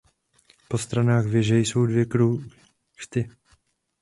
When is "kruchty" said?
2.05-3.29